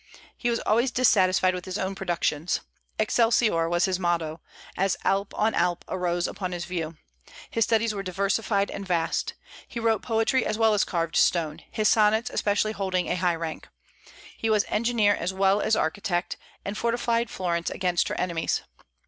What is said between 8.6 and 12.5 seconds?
and vast. He wrote poetry as well as carved stone, his sonnets